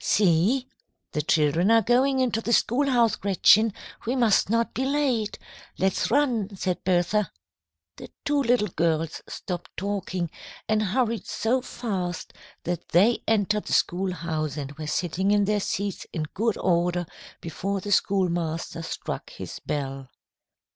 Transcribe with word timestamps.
'""See! 0.03 0.67
the 1.11 1.21
children 1.21 1.69
are 1.69 1.83
going 1.83 2.17
into 2.21 2.41
the 2.41 2.53
schoolhouse, 2.53 3.15
Gretchen. 3.15 3.71
We 4.07 4.15
must 4.15 4.49
not 4.49 4.73
be 4.73 4.83
late. 4.83 5.37
Let's 5.77 6.09
run," 6.09 6.55
said 6.57 6.83
Bertha. 6.83 7.31
The 7.97 8.09
two 8.25 8.41
little 8.41 8.69
girls 8.69 9.21
stopped 9.27 9.77
talking, 9.77 10.31
and 10.67 10.81
hurried 10.81 11.27
so 11.27 11.61
fast 11.61 12.33
that 12.63 12.89
they 12.89 13.21
entered 13.27 13.65
the 13.65 13.73
schoolhouse 13.73 14.57
and 14.57 14.71
were 14.71 14.87
sitting 14.87 15.29
in 15.29 15.45
their 15.45 15.59
seats 15.59 16.07
in 16.11 16.23
good 16.33 16.57
order 16.57 17.05
before 17.39 17.79
the 17.79 17.91
schoolmaster 17.91 18.81
struck 18.81 19.29
his 19.29 19.59
bell. 19.59 20.09